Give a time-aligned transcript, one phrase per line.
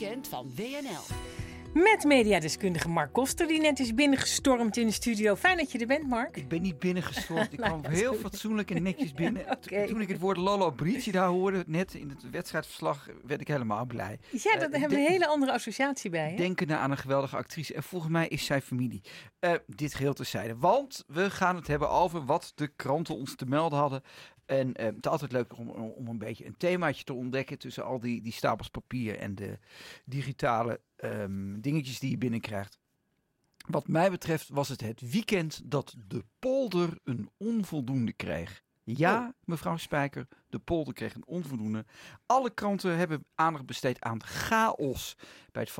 [0.00, 1.14] weekend van WNL.
[1.74, 5.36] Met mediadeskundige Mark Koster, die net is binnengestormd in de studio.
[5.36, 6.36] Fijn dat je er bent, Mark.
[6.36, 7.52] Ik ben niet binnengestormd.
[7.52, 9.44] Ik kwam Nou, heel fatsoenlijk en netjes binnen.
[9.88, 13.84] Toen ik het woord Lolo Brici daar hoorde, net in het wedstrijdverslag, werd ik helemaal
[13.86, 14.18] blij.
[14.30, 16.30] Ja, daar Eh, hebben we een hele andere associatie bij.
[16.30, 16.36] Hè?
[16.36, 17.74] Denkende aan een geweldige actrice.
[17.74, 19.00] En volgens mij is zij familie.
[19.38, 20.56] Eh, dit geheel terzijde.
[20.56, 24.02] Want we gaan het hebben over wat de kranten ons te melden hadden.
[24.50, 27.84] En eh, het is altijd leuk om, om een beetje een themaatje te ontdekken tussen
[27.84, 29.58] al die, die stapels papier en de
[30.04, 32.78] digitale ehm, dingetjes die je binnenkrijgt.
[33.68, 38.62] Wat mij betreft was het het weekend dat de polder een onvoldoende kreeg.
[38.82, 41.84] Ja, mevrouw Spijker, de polder kreeg een onvoldoende.
[42.26, 45.16] Alle kranten hebben aandacht besteed aan chaos
[45.52, 45.70] bij het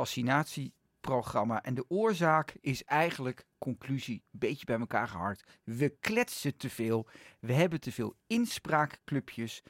[1.01, 1.63] fascinatieprogramma.
[1.63, 5.45] En de oorzaak is eigenlijk, conclusie, een beetje bij elkaar gehard.
[5.65, 7.07] We kletsen te veel.
[7.41, 9.63] We hebben te veel inspraakclubjes.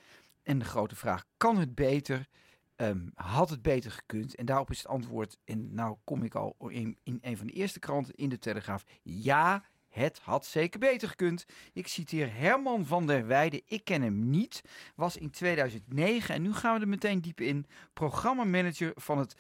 [0.43, 2.29] En de grote vraag, kan het beter?
[2.77, 4.35] Ehm, had het beter gekund?
[4.35, 7.53] En daarop is het antwoord, en nou kom ik al in, in een van de
[7.53, 8.85] eerste kranten in de Telegraaf.
[9.03, 11.45] Ja, het had zeker beter gekund.
[11.73, 13.63] Ik citeer Herman van der Weijden.
[13.67, 14.63] Ik ken hem niet.
[14.95, 19.35] Was in 2009, en nu gaan we er meteen diep in, programmamanager van het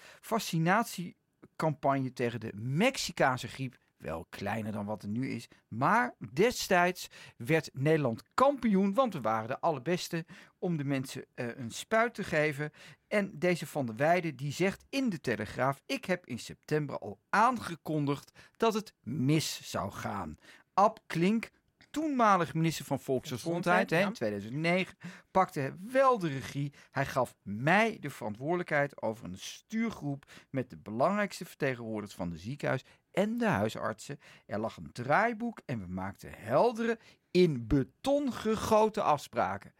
[1.60, 3.78] fascinatiecampagne tegen de Mexicaanse griep.
[3.96, 5.48] Wel kleiner dan wat er nu is.
[5.68, 10.24] Maar destijds werd Nederland kampioen, want we waren de allerbeste
[10.58, 12.72] om de mensen eh, een spuit te geven.
[13.08, 17.18] En deze Van der Weijden die zegt in de Telegraaf: Ik heb in september al
[17.28, 20.38] aangekondigd dat het mis zou gaan.
[20.74, 21.50] Ab Klink,
[21.90, 24.96] toenmalig minister van Volksgezondheid hè, in 2009,
[25.30, 26.72] pakte wel de regie.
[26.90, 32.84] Hij gaf mij de verantwoordelijkheid over een stuurgroep met de belangrijkste vertegenwoordigers van de ziekenhuis
[33.10, 34.18] en de huisartsen.
[34.46, 36.98] Er lag een draaiboek en we maakten heldere,
[37.30, 39.72] in beton gegoten afspraken.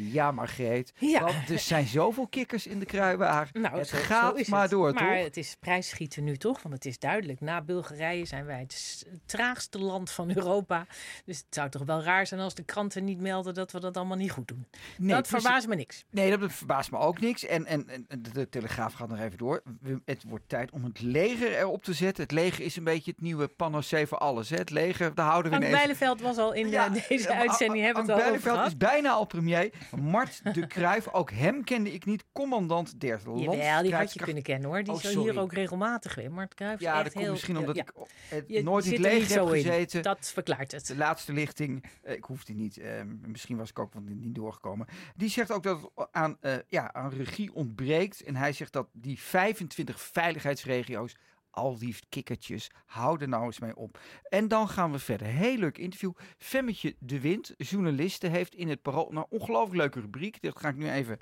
[0.00, 0.92] Ja, Margreet.
[0.98, 1.20] Ja.
[1.20, 3.60] Want er zijn zoveel kikkers in de kruiwagen.
[3.60, 4.70] Nou, het zo- gaat maar het.
[4.70, 5.24] door, maar toch?
[5.24, 6.62] het is prijsschieten nu toch?
[6.62, 7.40] Want het is duidelijk.
[7.40, 10.86] Na Bulgarije zijn wij het traagste land van Europa.
[11.24, 13.96] Dus het zou toch wel raar zijn als de kranten niet melden dat we dat
[13.96, 14.66] allemaal niet goed doen.
[14.98, 16.04] Nee, dat verbaast me niks.
[16.10, 17.44] Nee, dat verbaast me ook niks.
[17.46, 19.62] En, en, en de, Telegraaf gaat nog even door.
[20.04, 22.22] Het wordt tijd om het leger erop te zetten.
[22.22, 24.50] Het leger is een beetje het nieuwe panacee voor alles.
[24.50, 24.56] Hè?
[24.56, 25.86] Het leger, daar houden we Frank ineens...
[25.86, 28.66] Bijleveld was al in de- deze maar uitzending, hebben we het al over Bijleveld gehad.
[28.66, 29.70] is bijna al premier.
[30.00, 32.24] Mart de Kruijf, ook hem kende ik niet.
[32.32, 34.82] Commandant der Jawel, die had je kunnen kennen hoor.
[34.82, 37.82] Die Oh, is hier ook regelmatig het Cruijff is Ja, dat komt misschien omdat ja,
[37.82, 37.92] ik
[38.28, 39.62] het je nooit in het leger heb in.
[39.62, 40.02] gezeten.
[40.02, 40.86] Dat verklaart het.
[40.86, 42.90] De laatste lichting, eh, ik hoefde niet, eh,
[43.26, 44.86] misschien was ik ook niet doorgekomen.
[45.16, 48.22] Die zegt ook dat het aan, eh, ja, aan regie ontbreekt.
[48.22, 51.16] En hij zegt dat die 25 veiligheidsregio's,
[51.54, 53.98] al die kikkertjes, hou er nou eens mee op.
[54.28, 55.26] En dan gaan we verder.
[55.26, 56.12] Heel leuk interview.
[56.38, 60.42] Femmetje de Wind, journaliste, heeft in het parool nou ongelooflijk leuke rubriek.
[60.42, 61.18] Dat ga ik nu even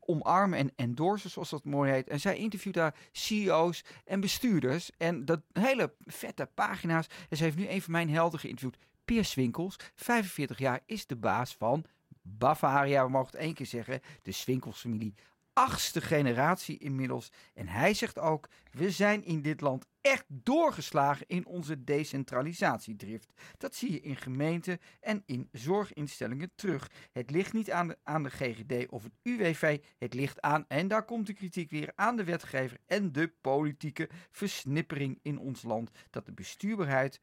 [0.00, 2.08] omarmen en endorsen, zoals dat mooi heet.
[2.08, 4.90] En zij interviewt daar CEO's en bestuurders.
[4.96, 7.06] En dat hele vette pagina's.
[7.28, 8.76] En ze heeft nu een van mijn helden geïnterviewd.
[9.04, 11.84] Peer Swinkels, 45 jaar, is de baas van
[12.22, 13.04] Bavaria.
[13.04, 14.00] We mogen het één keer zeggen.
[14.22, 15.14] De Swinkels-familie.
[15.58, 17.32] Achtste generatie inmiddels.
[17.54, 23.32] En hij zegt ook: we zijn in dit land echt doorgeslagen in onze decentralisatiedrift.
[23.58, 26.90] Dat zie je in gemeenten en in zorginstellingen terug.
[27.12, 29.78] Het ligt niet aan de, aan de GGD of het UWV.
[29.98, 34.08] Het ligt aan, en daar komt de kritiek weer, aan de wetgever en de politieke
[34.30, 35.90] versnippering in ons land.
[36.10, 37.20] Dat de bestuurbaarheid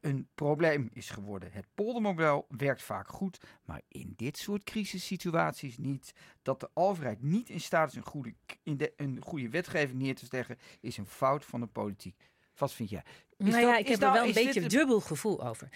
[0.00, 1.52] een probleem is geworden.
[1.52, 6.12] Het poldermodel werkt vaak goed, maar in dit soort crisissituaties niet.
[6.42, 10.14] Dat de overheid niet in staat is een goede, in de, een goede wetgeving neer
[10.14, 12.30] te leggen, is een fout van de politiek.
[12.56, 13.02] Wat vind jij?
[13.36, 15.68] Is nou ja, dat- ik heb nou- er wel een beetje een dubbel gevoel over.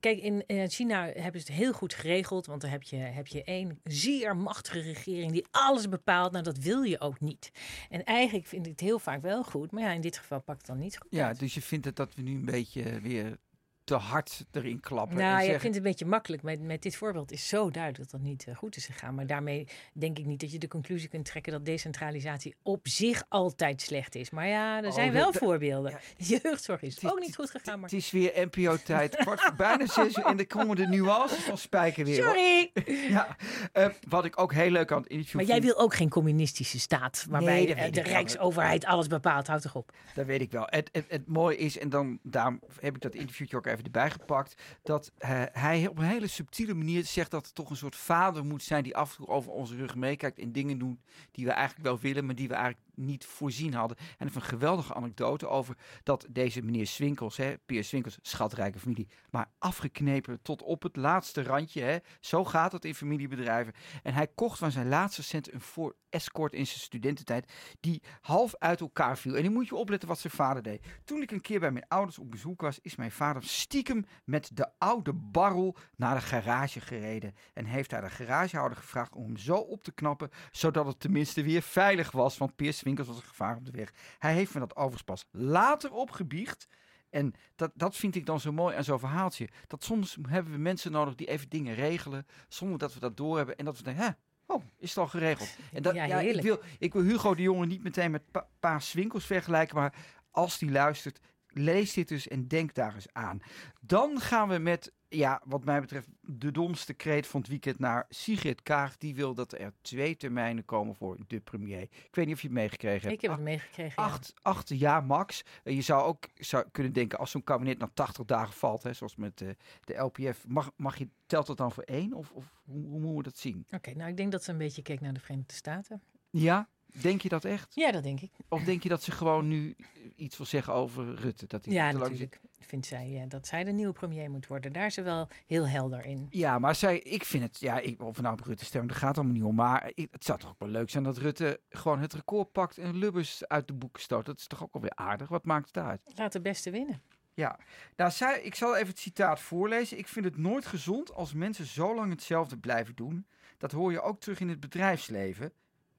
[0.00, 2.46] Kijk, in eh, China hebben ze het heel goed geregeld.
[2.46, 6.32] Want dan heb je, heb je één zeer machtige regering die alles bepaalt.
[6.32, 7.50] Nou, dat wil je ook niet.
[7.88, 9.70] En eigenlijk vind ik het heel vaak wel goed.
[9.72, 11.06] Maar ja, in dit geval pakt het dan niet goed.
[11.10, 11.38] Ja, uit.
[11.38, 13.38] dus je vindt het dat we nu een beetje weer
[13.86, 15.16] te hard erin klappen.
[15.16, 16.42] Nou, en ja, ik zeggen, vind het een beetje makkelijk.
[16.42, 19.14] Met, met dit voorbeeld is zo duidelijk dat dat niet eh, goed is gegaan.
[19.14, 23.24] Maar daarmee denk ik niet dat je de conclusie kunt trekken dat decentralisatie op zich
[23.28, 24.30] altijd slecht is.
[24.30, 25.90] Maar ja, er Oh, zijn wel voorbeelden.
[26.16, 26.38] ja.
[26.42, 27.80] Jeugdzorg is ook niet goed gegaan.
[27.80, 27.90] Maar...
[27.90, 32.04] Het is weer NPO-tijd, kwart voor bijna zes uur en komen de nuances van Spijker
[32.04, 32.22] weer.
[32.22, 32.70] Sorry!
[33.16, 33.36] Ja,
[33.72, 36.78] eh, wat ik ook heel leuk aan het interview Maar jij wil ook geen communistische
[36.78, 38.02] staat waarbij Nee, eh, de.
[38.02, 39.46] Rijksoverheid alles bepaalt.
[39.46, 39.92] Houd toch op.
[40.14, 40.66] Dat weet ik wel.
[40.66, 44.10] Het, het, het mooie is, en dan daarom heb ik dat interviewtje ook even erbij
[44.10, 47.96] gepakt, dat eh, hij op een hele subtiele manier zegt dat er toch een soort
[47.96, 50.98] vader moet zijn die af en toe over onze rug meekijkt en dingen doet
[51.30, 53.96] die we eigenlijk wel willen, maar die we eigenlijk niet voorzien hadden.
[53.96, 59.08] En heeft een geweldige anekdote over dat deze meneer Swinkels, hè, Piers Swinkels, schatrijke familie,
[59.30, 61.82] maar afgeknepen tot op het laatste randje.
[61.82, 61.96] Hè.
[62.20, 63.74] Zo gaat het in familiebedrijven.
[64.02, 68.54] En hij kocht van zijn laatste cent een Ford Escort in zijn studententijd, die half
[68.58, 69.34] uit elkaar viel.
[69.36, 70.86] En nu moet je opletten wat zijn vader deed.
[71.04, 74.50] Toen ik een keer bij mijn ouders op bezoek was, is mijn vader stiekem met
[74.54, 77.34] de oude barrel naar de garage gereden.
[77.54, 81.42] En heeft daar de garagehouder gevraagd om hem zo op te knappen, zodat het tenminste
[81.42, 82.38] weer veilig was.
[82.38, 83.92] Want Piers Winkels was een gevaar op de weg.
[84.18, 86.68] Hij heeft me dat overigens pas later opgebiecht.
[87.10, 89.48] En dat, dat vind ik dan zo mooi aan zo'n verhaaltje.
[89.66, 93.56] Dat soms hebben we mensen nodig die even dingen regelen, zonder dat we dat doorhebben.
[93.56, 94.10] En dat we denken, hè,
[94.48, 95.56] Oh, is het al geregeld?
[95.72, 98.48] En dat, Ja, ja, ik, wil, ik wil Hugo de Jonge niet meteen met pa,
[98.60, 99.94] pa Swinkels vergelijken, maar
[100.30, 103.42] als die luistert, lees dit dus en denk daar eens aan.
[103.80, 108.06] Dan gaan we met, ja, wat mij betreft, de domste kreet van het weekend naar
[108.08, 108.96] Sigrid Kaag.
[108.96, 111.82] Die wil dat er twee termijnen komen voor de premier.
[111.82, 113.12] Ik weet niet of je het meegekregen hebt.
[113.12, 114.02] Ik heb het meegekregen.
[114.02, 114.08] ja.
[114.08, 115.44] Acht, acht jaar max.
[115.62, 118.92] Eh, je zou ook zou kunnen denken, als zo'n kabinet na 80 dagen valt, hè,
[118.92, 119.48] zoals met eh,
[119.84, 122.12] de LPF, mag, mag je, telt het dan voor één?
[122.12, 123.66] Of, of hoe, hoe moeten we dat zien?
[123.70, 126.02] Oké, nou ik denk dat ze een beetje keek naar de Verenigde Staten.
[126.30, 126.68] Ja,
[127.02, 127.74] denk je dat echt?
[127.74, 128.30] Ja, dat denk ik.
[128.48, 129.76] Of denk je dat ze gewoon nu
[130.16, 131.46] iets wil zeggen over Rutte?
[131.46, 132.40] Dat hij Ja, te lang natuurlijk.
[132.60, 134.72] Vindt zij eh, dat zij de nieuwe premier moet worden.
[134.72, 136.26] Daar is ze wel heel helder in.
[136.30, 139.16] Ja, maar zij, ik vind het, ja, ik, of nou op Rutte stemmen, dat gaat
[139.16, 139.54] allemaal niet om.
[139.54, 142.78] Maar ik- het zou toch ook wel leuk zijn dat Rutte gewoon het record pakt
[142.78, 144.26] en Lubbers uit de boeken stoot.
[144.26, 145.28] Dat is toch ook alweer aardig?
[145.28, 146.00] Wat maakt het uit?
[146.14, 147.00] Laat de beste winnen.
[147.34, 147.58] Ja,
[147.96, 149.98] nou, zij, ik zal even het citaat voorlezen.
[149.98, 153.26] Ik vind het nooit gezond als mensen zo lang hetzelfde blijven doen.
[153.58, 155.52] Dat hoor je ook terug in het bedrijfsleven.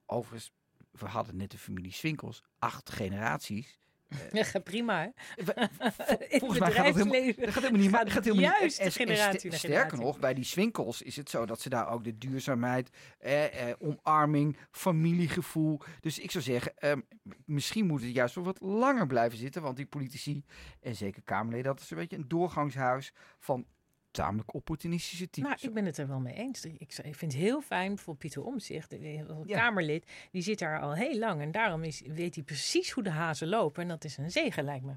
[0.06, 0.52] Overigens,
[0.90, 3.78] we hadden net de familie Swinkels, acht generaties.
[4.32, 5.00] Ja, prima.
[5.00, 5.44] hè?
[6.38, 7.90] Volgens mij gaat het helemaal, dat gaat helemaal niet.
[7.90, 9.98] gaat gaat helemaal niet- juist en generatie Sterker generatie.
[9.98, 13.76] nog, bij die Swinkels is het zo dat ze daar ook de duurzaamheid, eh, eh,
[13.78, 15.80] omarming, familiegevoel.
[16.00, 17.00] Dus ik zou zeggen, ehm,
[17.44, 19.62] misschien moet het juist wel wat langer blijven zitten.
[19.62, 20.44] Want die politici,
[20.80, 23.66] en zeker Kamerleden, dat is een beetje een doorgangshuis van
[24.10, 25.50] tamelijk opportunistische types.
[25.50, 26.64] Nou, ik ben het er wel mee eens.
[26.64, 29.58] Ik, vind het heel fijn, bijvoorbeeld Pieter Omtzigt, de- Ja.
[29.58, 31.40] Kamerlid, die zit daar al heel lang.
[31.40, 33.82] En daarom is, weet hij precies hoe de hazen lopen.
[33.82, 34.92] En dat is een zegen, lijkt me.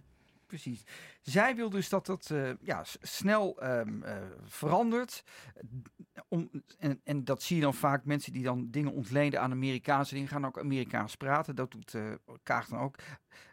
[0.45, 0.83] Precies.
[1.21, 5.23] Zij wil dus dat dat eh, ja, snel ehm, eh, verandert.
[6.27, 8.05] Om, en, en dat zie je dan vaak.
[8.05, 11.55] Mensen die dan dingen ontlenen aan Amerikaanse dingen gaan ook Amerikaans praten.
[11.55, 12.11] Dat doet eh
[12.43, 12.95] Kaag dan ook.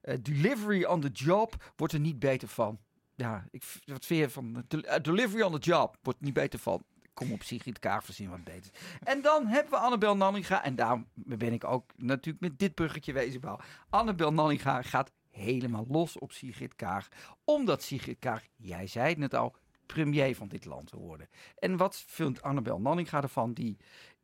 [0.02, 2.78] Eh, delivery on the job wordt er niet beter van.
[3.18, 6.58] Ja, ik, wat vind je van de- eh, delivery on the job wordt niet beter
[6.58, 6.82] van.
[7.14, 8.72] Kom op Sigrid Kaag verzin wat beter.
[9.04, 10.64] En dan hebben we Annabel Nanninga.
[10.64, 13.64] En daarom ben ik ook natuurlijk met dit bruggetje wezen bouwen.
[13.90, 17.08] Annabel Nanninga gaat helemaal los op Sigrid Kaag.
[17.44, 19.56] Omdat Sigrid Kaag, jij zei het net al,
[19.86, 21.28] premier van dit land wil worden.
[21.58, 23.52] En wat vindt Annabel Nanninga ervan?
[23.52, 23.76] Die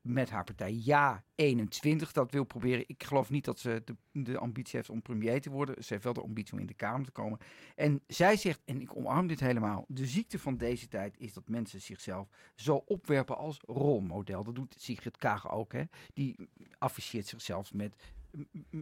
[0.05, 2.85] met haar partij Ja 21 dat wil proberen.
[2.87, 5.85] Ik geloof niet dat ze de, de ambitie heeft om premier te worden.
[5.85, 7.39] Ze heeft wel de ambitie om in de Kamer te komen.
[7.75, 11.49] En zij zegt, en ik omarm dit helemaal, de ziekte van deze tijd is dat
[11.49, 14.45] mensen zichzelf zo opwerpen als rolmodel.
[14.45, 15.73] Dat doet Sigrid Kaag ook.
[15.73, 15.83] Hè?
[16.15, 16.49] Die
[16.79, 17.95] afficheert zichzelf met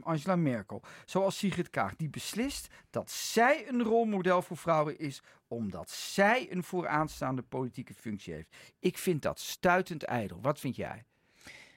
[0.00, 0.82] Angela Merkel.
[1.04, 6.64] Zoals Sigrid Kaag, die beslist dat zij een rolmodel voor vrouwen is, omdat zij een
[6.64, 8.56] vooraanstaande politieke functie heeft.
[8.78, 10.40] Ik vind dat stuitend ijdel.
[10.40, 11.04] Wat vind jij?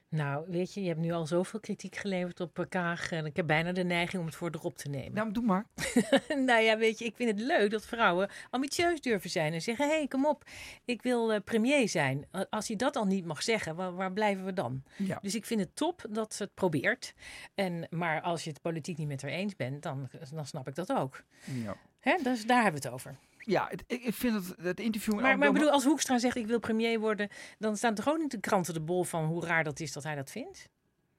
[0.09, 3.11] Nou, weet je, je hebt nu al zoveel kritiek geleverd op Kaag.
[3.11, 5.13] En ik heb bijna de neiging om het voor erop te nemen.
[5.13, 5.65] Nou, doe maar.
[6.47, 9.87] nou ja, weet je, ik vind het leuk dat vrouwen ambitieus durven zijn en zeggen:
[9.87, 10.43] hé, hey, kom op,
[10.85, 12.27] ik wil eh, premier zijn.
[12.49, 14.83] Als je dat al niet mag zeggen, waar, waar blijven we dan?
[14.97, 15.19] Ja.
[15.21, 17.13] Dus ik vind het top dat ze het probeert.
[17.55, 20.75] En, maar als je het politiek niet met haar eens bent, dan, dan snap ik
[20.75, 21.23] dat ook.
[21.63, 22.17] Ja, Hè?
[22.23, 23.15] Dus daar hebben we het over.
[23.45, 25.13] Ja het, ik, vind het, het interview...
[25.13, 28.17] Maar, maar ik bedoel, als Hoekstra zegt: ik wil premier worden, dan staan toch ook
[28.17, 30.69] niet de kranten de bol van hoe raar dat is dat hij dat vindt?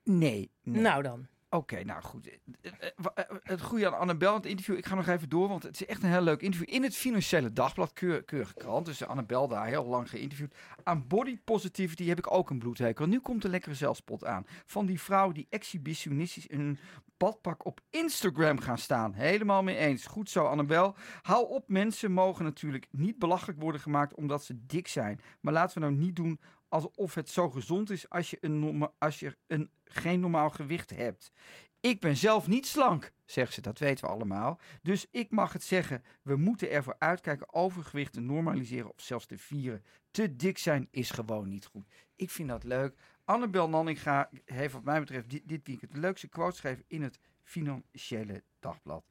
[0.02, 0.82] Nee, nee.
[0.82, 1.26] Nou dan.
[1.50, 2.26] Oké, nou goed.
[2.26, 4.76] Eh, eh, eh, Het goede aan Annabel het interview.
[4.76, 6.74] Ik ga nog even door, want het is echt een heel leuk interview.
[6.74, 8.86] In het Financiële Dagblad, keur, keurige krant.
[8.86, 10.54] Dus Annabel daar heel lang geïnterviewd.
[10.82, 13.06] Aan body positivity heb ik ook een bloedhekel.
[13.06, 14.46] Nu komt een lekkere zelfspot aan.
[14.64, 16.78] Van die vrouwen die exhibitionistisch een
[17.16, 19.12] badpak op Instagram gaan staan.
[19.12, 20.06] Helemaal mee eens.
[20.06, 20.94] Goed zo, Annabel.
[21.22, 25.20] Hou op, mensen mogen natuurlijk niet belachelijk worden gemaakt omdat ze dik zijn.
[25.40, 29.20] Maar laten we nou niet doen alsof het zo gezond is als je, een als
[29.20, 31.32] je een, geen normaal gewicht hebt.
[31.80, 34.60] Ik ben zelf niet slank, zegt ze, dat weten we allemaal.
[34.82, 39.38] Dus ik mag het zeggen, we moeten ervoor uitkijken overgewicht te normaliseren of zelfs te
[39.38, 39.84] vieren.
[40.10, 41.86] Te dik zijn is gewoon niet goed.
[42.16, 42.98] Ik vind dat leuk.
[43.26, 48.42] Annabel Nanninga heeft wat mij betreft dit, weekend de leukste quote geschreven in het Financiële
[48.60, 49.04] Dagblad.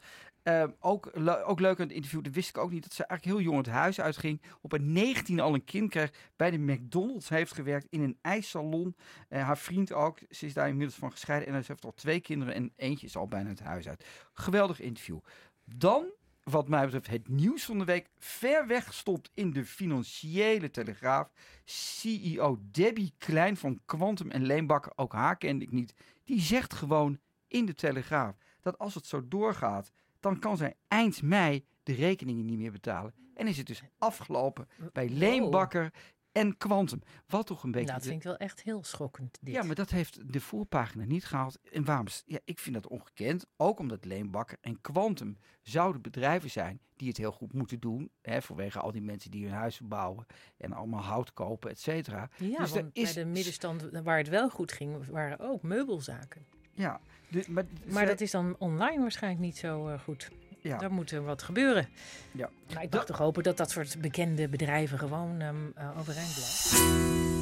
[0.44, 1.12] Ehm, ook,
[1.46, 3.66] ook leuk aan het interview, dat wist ik ook niet, dat ze eigenlijk heel jong
[3.66, 4.42] het huis uitging.
[4.62, 8.96] Op een 19 al een kind kreeg, bij de McDonald's heeft gewerkt in een ijssalon.
[9.30, 12.20] Eh, haar vriend ook, ze is daar inmiddels van gescheiden en ze heeft al twee
[12.20, 14.06] kinderen en eentje is al bijna het huis uit.
[14.34, 15.20] Geweldig interview.
[15.64, 16.06] Dan,
[16.52, 18.10] wat mij betreft, het nieuws van de week.
[18.18, 21.32] Ver weg stopt in de financiële telegraaf.
[21.64, 25.94] CEO Debbie Klein van Quantum en Leenbakker, ook haar kende ik niet.
[26.24, 31.22] Die zegt gewoon in de telegraaf dat als het zo doorgaat, dan kan zij eind
[31.22, 33.14] mei de rekeningen niet meer betalen.
[33.34, 35.94] En is het dus afgelopen bij Leenbakker
[36.36, 37.02] en Quantum.
[37.28, 37.88] Wat toch een beetje...
[37.88, 39.38] Nou, dat vind ik wel echt heel schokkend.
[39.42, 39.54] Dit.
[39.56, 41.60] ja, maar dat heeft de voorpagina niet gehaald.
[41.72, 42.06] En waarom?
[42.26, 43.46] Ja, ik vind dat ongekend.
[43.58, 48.10] Ook omdat Leenbakker en Quantum zouden bedrijven zijn die het heel goed moeten doen.
[48.22, 50.26] Hè, vanwege al die mensen die hun huis verbouwen
[50.58, 52.30] en allemaal hout kopen, et cetera.
[52.38, 56.46] Ja, Dus want is- bij de middenstand waar het wel goed ging, waren ook meubelzaken.
[56.72, 57.00] Ja,
[57.30, 60.30] de- maar, Maar dat is dan online waarschijnlijk niet zo eh, goed.
[60.68, 60.78] Ja.
[60.78, 61.88] Daar moet er wat gebeuren.
[62.32, 62.50] Ja.
[62.74, 67.35] Maar ik mag toch hopen dat dat soort bekende bedrijven gewoon ehm, eh, overeind blijft.